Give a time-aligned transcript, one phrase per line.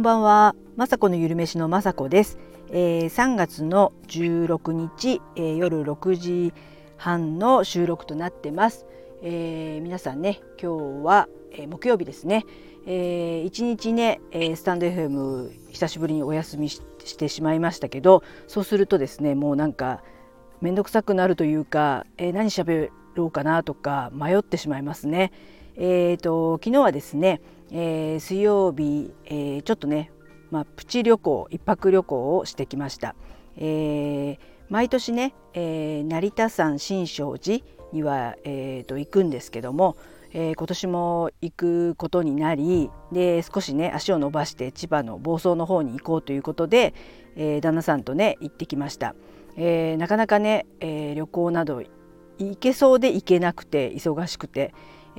[0.00, 2.38] んばんは、まさこのゆるめしのまさこです。
[2.70, 6.54] えー、3月の16日、えー、夜6時
[6.96, 8.86] 半の収録となってます。
[9.22, 12.46] えー、皆さんね、今日は、えー、木曜日ですね。
[12.86, 16.80] えー、1日ね、えー、スタンド FM 久しぶりにお休みし
[17.18, 20.02] てしまいましたけど、そうするとですね、もうなんか
[20.62, 25.30] 面倒くさくなるというか、えー、何喋ろうかなとか迷ってしまいますね。
[25.76, 30.10] えーと、昨日はですね、えー、水曜日、えー、ちょっとね、
[30.50, 33.14] まあ、プチ旅行一泊旅行をしてきました。
[33.56, 34.38] えー、
[34.68, 39.96] 毎年ね、え、成田山新勝寺には、えーと、行くんですけども、
[40.32, 46.94] えー、今年も行くことになりで少しね足を伸ばして千葉の房総の方に行こうということで、
[47.36, 49.14] え、旦那さんとね行ってきました。
[49.56, 51.82] え、なかなかね、え、旅行など
[52.38, 54.72] 行けそうで行けなくて忙しくて、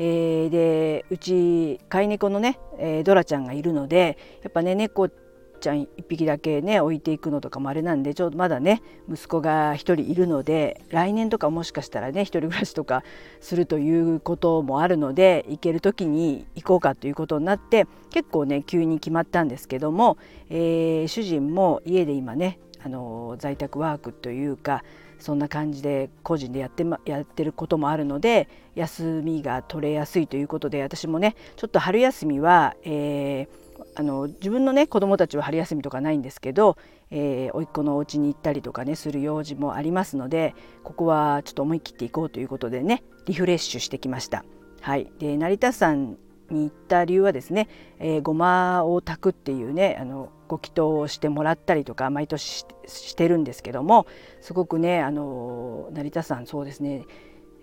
[0.03, 13.03] えー、でうち飼い猫のね、えー、ドラちゃんがいるのでやっぱね猫ちゃん1匹だけね置いていくのとかもあれなんでちょうどまだね息子が1人いるので来年とかもしかしたらね1人暮らしとか
[13.41, 20.17] するということもあるので行ける時に行こうかということになって結構ね急に決まったんですけども、
[20.49, 24.83] えー、主人も家で今ねあの在宅ワークというか
[25.21, 36.75] そんな感じで個人でやって,、ま、やってることもあるので休みが取れやすいということで私もねちょっと春休みは、えー、あの自分のね子供たちは春休みとかないんですけど、
[37.11, 44.43] えー、甥っ子のお家に行ったりとかねする用事もありますのでここはちょっと思い切っていこうということでねリフレッシュしてきました。
[44.81, 46.17] はい、で成田山
[46.49, 54.05] に行った理由はですね、えー、ごまを炊くっていうねあのご祈祷をしてもらったりとか毎年してるんですけども
[54.41, 57.05] すごくねあの成田山そうですね、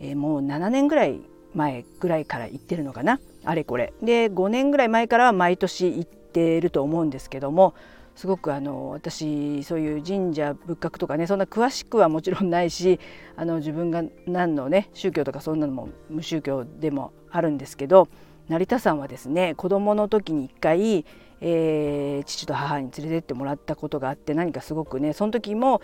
[0.01, 1.21] えー、もう7年ぐらい
[1.55, 3.93] 前ぐらいから行ってるのかなあれこれ。
[4.03, 7.75] で5年ぐらい前からは毎年行ってると思うんですけども
[8.17, 13.01] すごくあの私そういう神社仏閣とかねそんな詳しくはもちろんないし
[13.37, 18.09] あの自分が何のね宗教とかそんなのも無宗教でもあるんですけど
[18.49, 21.05] 成田山はですね子供の時に一回
[21.41, 25.81] えー、父と母に連れてってもらったことがあって何かすごくねその時も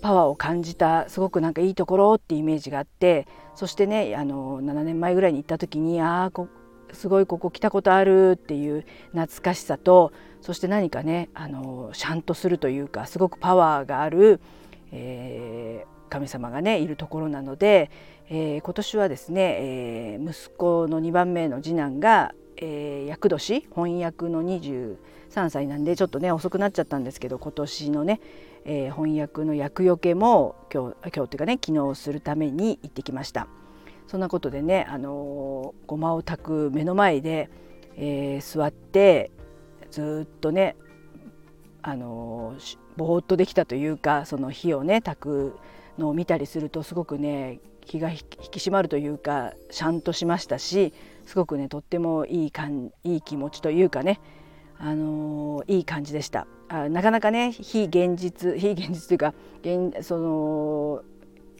[0.00, 6.48] パワーを感じたすごくなんかいいところってイメージがあってそしてねあの7年前ぐらいに行った時にああ
[6.92, 14.40] すごいここ来たことあるっていう懐かしさとそして何かねあのシャンとするというかすごくパワーがある、
[14.92, 17.90] えー、神様がねいるところなので、
[18.28, 24.96] えー、今年はですね、えー、息子の2番目の次男がえー、厄年翻訳の23
[25.50, 28.20] 歳なんでちょっとね遅くなっちゃったんですけど今年のね、
[28.64, 33.48] えー、翻訳の厄除けも今日今日っていうかね昨日するために行ってきました。
[34.06, 37.50] そんなことでね、あのー、ごまを炊く目の前で、
[37.96, 39.32] えー、座って
[39.90, 40.76] ずっとね、
[41.82, 42.54] あの、
[42.96, 45.58] ぼーっとできたというかその火をね炊く
[45.98, 48.16] のを見たりするとすごくね気が引
[48.50, 50.92] き締まるというかシャンとしましたし
[51.26, 54.20] すごくねとってもいいかんいい気持ちというかね
[54.78, 61.02] あのー、いい感じでしたあなかなかね非現実非現実というか現その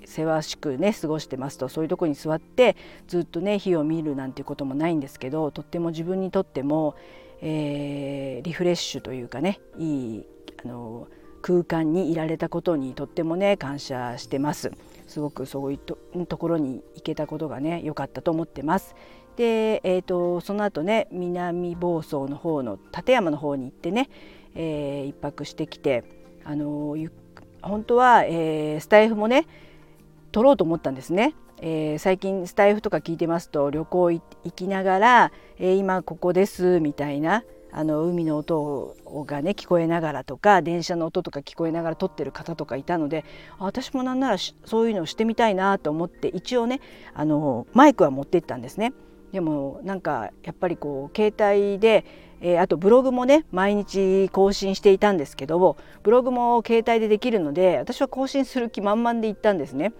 [0.04, 2.76] せわしくね過ごしてますとそういうとこに座って
[3.08, 6.94] ずっとね火を見るなんていうこともないんですけどとっても自分にとっても、
[7.40, 10.26] えー、リフレッシュというかねいい
[10.64, 11.08] あの
[11.42, 14.72] 空間にいられたことにとってもね感謝してます。
[15.06, 18.94] すごくそういうところに行けたことがね良かったと思ってます。
[19.36, 24.08] で、えーと、その後ね南房総の方の立山の方に行ってね、
[24.54, 26.04] えー、一泊してきて
[26.44, 26.96] あの
[27.62, 29.46] 本当は、えー、スタイフもね
[30.32, 31.34] 取ろうと思ったんですね。
[31.62, 34.22] えー、最近スタイフとか聞いてますと旅行行
[34.54, 38.96] きながら、えー、今ここですみたいなあの海の音
[39.26, 43.24] がね聞こえながらとか電車の音とか聞こえながら撮ってる方とかいたので
[43.58, 46.80] 私もなんならそういうのをしてみたいなと思って一応ね
[47.14, 48.92] あのマイクは持って行ったんですね。
[49.32, 52.06] でもなんかやっぱりこう携帯で、
[52.40, 59.92] えー、あとブログもね毎日更新していたんですけどブログも携帯でできるので私は更新する気満々で行ったんですね。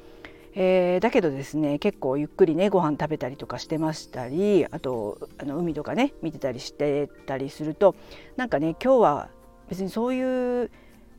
[0.59, 7.95] えー、だけどですね結構ゆっくりねご飯食べたりとかしてましたりあとあの海とかね見てたりしてたりすると
[8.37, 9.29] なんかね今日は
[9.69, 10.71] 別にそういう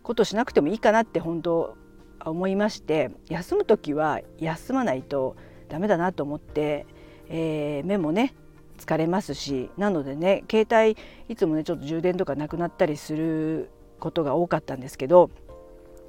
[0.01, 1.77] ことしなくてもいいかなって本当
[2.25, 5.35] 思いまして休む時は休まないと
[5.69, 6.87] ダメだなと思って
[7.29, 8.33] えー、目もね
[8.77, 10.97] 疲れますしなのでね携帯
[11.29, 13.69] いつもねちょっと充電とかなくなったりする
[13.99, 15.29] ことが多かったんですけど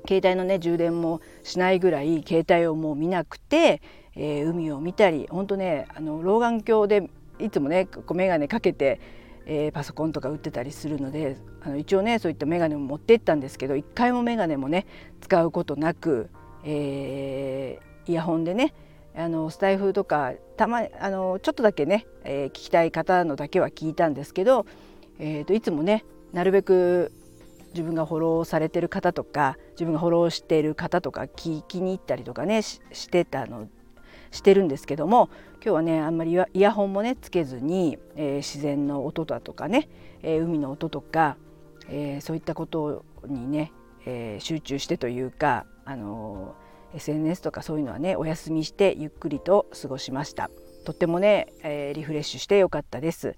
[0.07, 3.83] 携帯のね充電もしないぐらい携帯をもう見なくて、
[4.15, 9.01] えー、海を見たり本当ねあの老眼鏡でいつもねこう眼鏡かけて、
[9.47, 14.87] えー、パソコンとか売ってたりするのであの一応ねそういった眼鏡も持ってったんですけど一回も眼鏡もね
[15.21, 16.31] 使うことなく、
[16.65, 18.75] えー、イヤホンでね
[19.17, 24.65] あのスタイフとかたまあのちょっとだけね、え、聞きたい方のだけは聞いたんですけど、
[25.19, 27.13] えーと、いつもねなるべく
[27.79, 33.69] 自分がフォローされてる方とか自分がフォローしてる方とか聞きに行ったりとかねしてたの
[34.33, 35.31] してるんですけども
[35.63, 39.89] 今日はねあんまりイヤホンもねつけずに、えー、自然の音だとかね、
[40.23, 41.37] えー、海の音とか、
[41.89, 43.73] えー、そういったことにね、
[44.07, 46.55] え集中してというか、あの
[46.95, 50.51] SNS とかそういうのはねお休みしてゆっくりと過ごしました。
[50.85, 53.37] とってもね、えリフレッシュしてよかったです。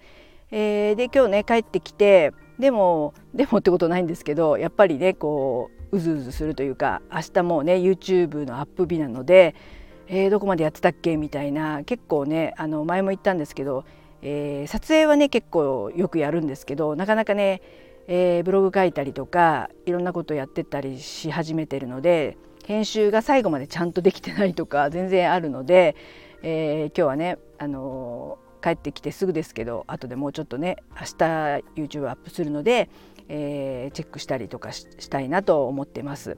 [0.51, 9.55] えで今日ね帰ってきてでもでもってことないんですけどやっぱりねこううずうずするというか明日もうね YouTube のアップ日なので
[10.13, 13.85] えー、どこまでやってたっけみたいな結構ねあの前も言ったんですけど、
[14.23, 17.63] えー、撮影はね結構よくやるんですけどなかなかね、
[18.09, 22.37] えー、ブログ書いたりとかいろんなことやってたりし始めてるので
[22.67, 25.97] 編集が最後までちゃんとできてないとか全然あるので、
[26.43, 31.09] え今日はね、あの帰ってきてすぐですけど後でもうちょっとね明日
[31.77, 32.91] YouTube アップするので、
[33.29, 36.37] えチェックしたりとかしたいなと思ってます。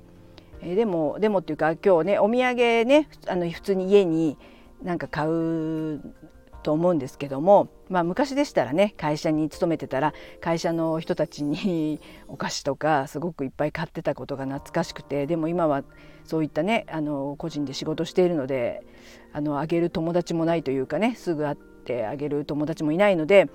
[0.62, 4.38] えでもでもっていうか今日ねお土産ねあの普通に家に
[4.82, 6.00] なんか買う
[6.62, 15.82] と思うんですけども、まあ、昔でしたらね会社に勤めてたら会社の人たちに お菓子とかすごくいっぱい買ってたことが懐かしくてでも今は
[16.24, 18.84] そういったねあの個人で仕事しているので
[19.32, 23.48] あのあげる友達もないというかねすぐ会ってあげる友達もいないので、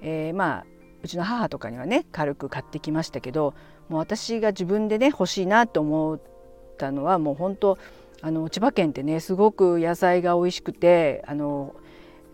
[0.00, 0.66] えー、まあ
[1.02, 3.54] うちの母とかにはね軽く買ってきましたけど
[3.88, 6.20] もう私が自分でね欲しいなと思っ
[6.78, 7.78] たのはもう本当
[8.22, 11.74] あの千葉県ってねすごく野菜が美味しくてあの、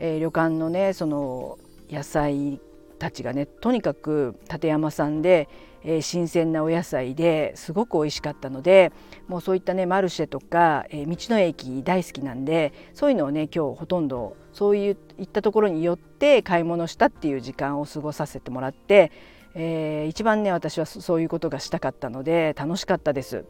[0.00, 1.58] えー、旅館のねその
[1.90, 2.60] 野菜
[2.98, 5.48] たちがねとにかく立山さんで、
[5.84, 8.92] えー、新鮮なお野菜ですごく美味しかったので
[9.28, 14.96] もうそういったねマルシェとか、えー、道の駅大好きなんでそういうのをね今日ほとんどそういっ
[15.32, 19.12] たところに寄って買い物したっていう時間を過ごさせてもらって、
[19.54, 23.44] えー、一番ね私はそういうことがしたかったので楽しかったです。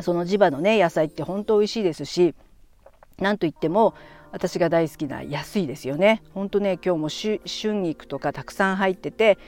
[0.00, 2.34] その地場のね野菜って本当美味しいですし
[3.18, 3.94] なんといっても
[4.32, 6.22] 私が大好きな安いですよね。
[6.34, 7.40] ほんとね今日も春
[7.82, 9.38] 菊とかたくさん入ってて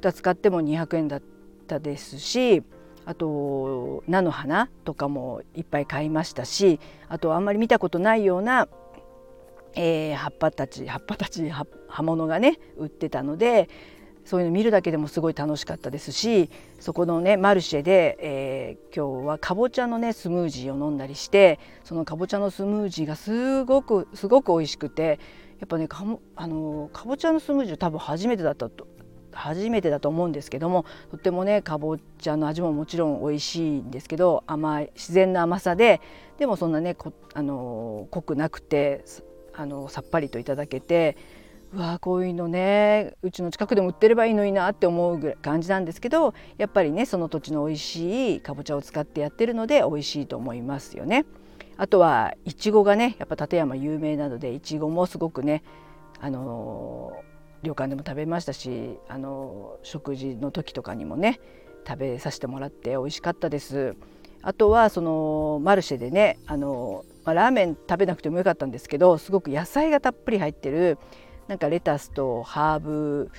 [0.00, 1.22] 2つ買っても200円だっ
[1.66, 2.62] たですし
[3.04, 8.68] あと菜の花とかもいっぱい買いましたしあとあんまり見たことないような、
[9.74, 11.66] えー、葉っぱたち葉っぱたち葉
[12.02, 13.68] 物がね売ってたので
[14.24, 25.18] そういうの見るだけでもすごい楽しかったですしそこのねマルシェで、えー、今日はかぼちゃのねスムージーを飲んだりしてそのかぼちゃのスムージーがすごくすごく美味しくて
[25.60, 26.04] やっぱねか
[26.36, 28.86] あのかぼちゃのスムージー多分初めてだったと
[29.32, 36.00] 初めてだと思うんですけどもとってもねかぼちゃの味ももちろん美味しいんですけど甘い自然な甘さで
[36.38, 36.96] でもそんなね
[37.34, 39.04] あの濃くなくて
[39.54, 41.16] あのさっぱりといただけて
[41.74, 51.24] うわこういうのねうちの近くでも売ってればいいのになって思うぐらい感じなんですけどやっぱりねその土地の美味しいかぼちゃを使ってやってるので美味しいと思いますよね。
[51.78, 55.62] あとはいちごがねやっぱ立山有名なのでいちごもすごくね
[56.20, 57.12] あの
[57.62, 61.40] 旅館でも食べましたしあの食事の時とかにもね
[61.88, 63.96] 食べさせてもらって美味しかったです。
[64.42, 70.98] あとはそのマルシェでねあの、まあ、ラーメン食べなくてもよかったんですけどすごく野菜がたっぷり入ってる
[71.48, 73.30] なんかレタスとハーブ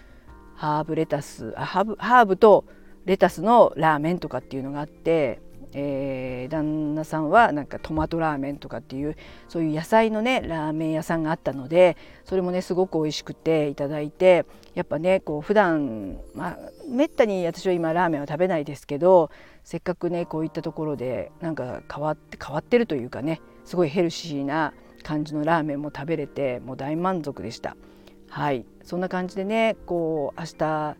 [0.55, 2.65] ハーブレタスあハーブハーブと
[3.05, 5.41] レタスのラーメンとかっていうのがあって、
[5.73, 9.17] えー、旦那さんはなんかトマトラーメンとかっていう
[9.49, 16.57] そういう野菜のねラーメン屋さんがあったのでそれもねすごく美味しくていただいてやっぱねこう普段まあ
[16.87, 19.31] めったに私は今ラーメンは食べないですけど
[19.63, 27.75] せっかくねこういったところでなんか変わって変わってるというかねすごいヘルシーな感じのラーメンも食べれてもう大満足でした。
[28.33, 28.65] はい。
[28.83, 30.97] そんな感じでねこう明日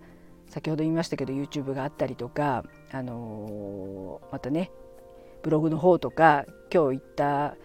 [0.49, 4.69] 先ほど言いましたけど YouTube があったりとか、あのー、またね
[5.41, 7.55] ブログの方とか今日行った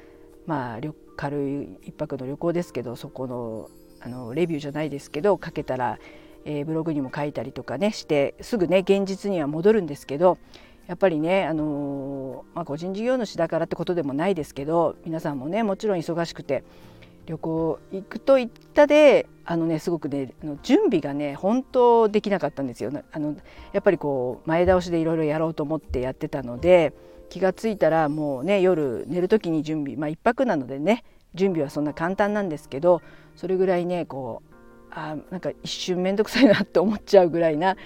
[0.46, 0.80] まあ
[1.18, 3.68] 軽い一泊の旅行ですけどそこの
[4.00, 5.98] あのレビューじゃないですけど書けたら、
[6.46, 10.38] えー、ブログにも書いたりとかねしてすぐね現実には戻るんですけど
[10.86, 16.64] やっぱりね、あのー、まあ、個人事業主だからってことでもないですけど皆さんもねもちろん忙しくて
[17.28, 20.32] 旅行行くと言ったであのねすごくね
[20.62, 22.90] 準備がね本当できなかったんですよ。
[23.12, 23.36] あの
[23.72, 26.94] やっぱりこう前倒しでいろいろやろうと思ってやってたので
[27.28, 31.04] 気が付いたらもうね夜寝る時に準備まあ1泊なのでね
[31.34, 33.02] 準備はそんな簡単なんですけど
[33.36, 34.54] それぐらいねこう
[34.90, 37.76] あなんか一瞬面倒くさいなって思っちゃうぐらいな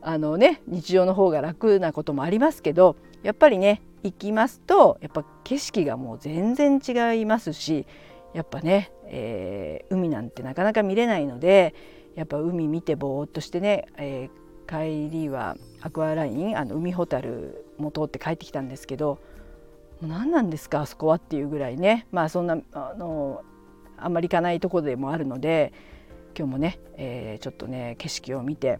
[0.00, 7.86] あのね日常の方が楽なこともありますけどやっぱりね行きますとやっぱ景色がもう全然違いますし
[8.34, 11.74] やっぱね、えー、海なんてなかなか見れないので
[12.14, 19.18] やっぱ海見てぼーっとしてね、えー、帰りはアクアラインあの海ホタルも通って帰ってきたんですけど
[20.00, 22.06] もう何なんですかあそこはっていうぐらいね。
[22.12, 23.42] まあそんなあの
[23.96, 25.72] あんまり行かないところでもあるので
[26.36, 28.78] 今日もね、えー、ちょっとね景色を見て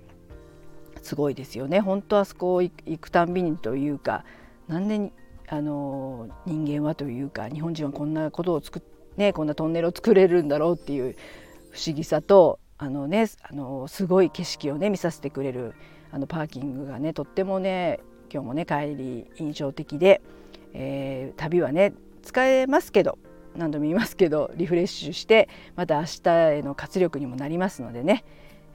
[1.02, 1.80] すごいですよね。
[1.80, 4.24] 本当あそこ行くたんびにというか
[4.68, 5.12] なんで
[5.48, 11.16] あの人間はというか日本人はこんなことを作ってねこんなトンネルを作れるんだろうっていう
[11.70, 15.74] 不思議さとあのねあのすごい景色をね見させてくれる
[16.10, 18.00] あのパーキングがねとってもね
[18.32, 20.20] 今日もね帰り印象的で、
[20.74, 23.18] えー、旅はね使えますけど
[23.56, 28.24] 何度も言いますけどリフレッシュしてまた明日への活力にもなりますのでね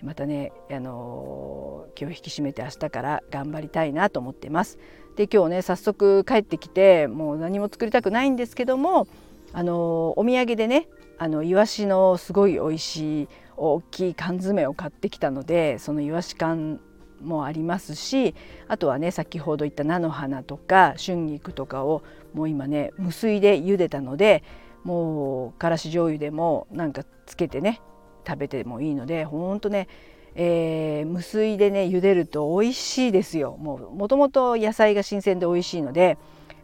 [0.03, 4.79] またね、あの気を引き締めて明日から頑張りたいなと思ってます。
[5.15, 9.07] で今日ね早速帰ってきてもう何も作りたくないんですけども、
[9.53, 13.27] あのお土産でねあのイワシのすごい美味しい
[13.57, 16.79] 大きい缶詰を買ってきたのでそのイワシ缶
[17.21, 18.33] もありますし
[18.67, 22.01] あとはね先ほど言った菜の花とか春菊とかを
[22.33, 24.43] もう今ね無水で茹でたので
[24.83, 27.81] もうからし醤油でもなんかつけてね
[28.27, 29.87] 食べてもいいのでほんとね、
[30.35, 33.57] えー、無水でね茹でると美味しいですよ。
[33.59, 36.17] もうもともと野菜が新鮮で美味しいので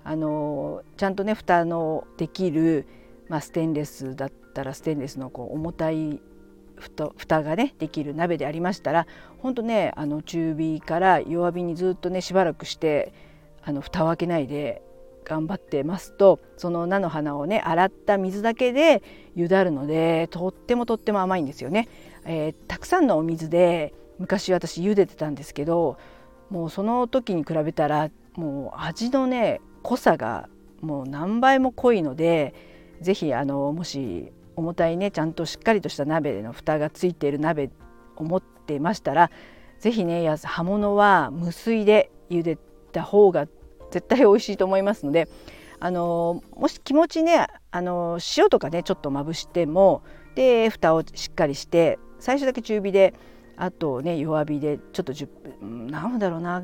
[0.07, 2.87] あのちゃんとね蓋のできる、
[3.27, 6.21] まあ、ステンレスだったらステンレスのこう重たい
[7.17, 9.05] 蓋がねできる鍋でありましたら
[9.39, 13.11] ほんとねあの中火から弱火にずっとねしばらくして
[13.61, 14.81] あの蓋を開けないで
[15.25, 19.03] 頑張ってますとその菜の花をね洗った水だけで
[19.35, 21.89] 茹だるのでとってもとっても甘いんですよね。
[22.23, 25.97] えー、たくさんのお水で昔私茹でてたんですけど
[26.49, 30.49] もうその時に比べたらもう味のね濃さが
[30.81, 32.53] もう何倍も濃いので
[32.99, 37.69] 是非あのもし重たいねちゃんとしっかりとした鍋の蓋がついている鍋
[38.17, 39.31] を持ってましたら
[39.79, 42.57] 是非ね葉物は無水で茹で
[42.91, 43.47] た方が
[43.89, 45.29] 絶対美味しいと思いますので
[45.79, 50.03] あのもし気持ちねあの塩とかねちょっとまぶしても
[50.35, 53.13] で蓋をしっかりして最初だけ中火で
[53.55, 55.29] あとね弱火でちょっと10
[55.61, 56.61] 分なんだろうな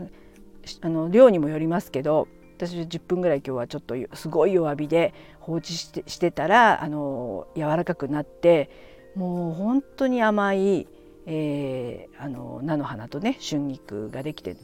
[0.82, 2.27] あの量にもよりますけど
[2.67, 8.70] 私10分ぐらい今日はちょっとすごい弱火で放置してしてたらあの柔らかくなって
[9.15, 10.88] もう本当に甘い、
[11.25, 14.55] えー、あの菜の花とね春菊ができて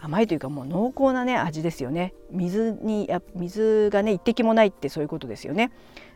[0.00, 2.12] 甘いというかもう濃厚なね味ですよね。
[2.30, 5.72] 水にや水がね一滴もないってそういうことですよね。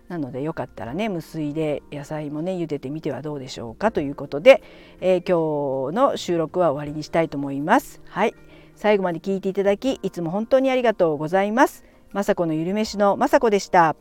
[0.08, 4.62] なのでよかったらね無水で野菜もね茹でてみてはどうでしょうかということで、
[5.00, 8.02] えー、今日の収録は終わりにしたいと思います。
[8.06, 8.34] はい。
[8.78, 11.84] 最後まで聞いていただきいつも本当にありがとうございます。
[12.14, 13.96] 雅子のゆるめしの雅子でした。